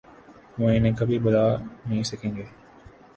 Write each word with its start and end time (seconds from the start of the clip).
وہ 0.59 0.69
انہیں 0.69 0.95
کبھی 0.99 1.19
بھلا 1.19 1.45
نہیں 1.85 2.03
سکیں 2.03 2.35
گے۔ 2.35 2.43